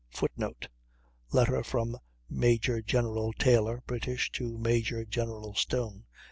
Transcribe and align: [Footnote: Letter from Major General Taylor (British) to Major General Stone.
[Footnote: 0.09 0.67
Letter 1.31 1.63
from 1.63 1.95
Major 2.27 2.81
General 2.81 3.33
Taylor 3.33 3.83
(British) 3.85 4.31
to 4.31 4.57
Major 4.57 5.05
General 5.05 5.53
Stone. 5.53 6.05